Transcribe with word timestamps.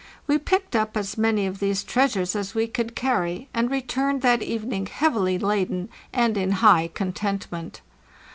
We 0.25 0.39
picked 0.39 0.75
up 0.75 0.97
as 0.97 1.15
many 1.15 1.45
of 1.45 1.59
these 1.59 1.83
treas 1.83 2.15
ures 2.15 2.35
as 2.35 2.55
we 2.55 2.65
could 2.65 2.95
carry, 2.95 3.49
and 3.53 3.69
returned 3.69 4.23
that 4.23 4.41
evening 4.41 4.87
heavily 4.87 5.37
laden 5.37 5.89
and 6.11 6.35
in 6.37 6.53
high 6.53 6.89
contentment. 6.95 7.81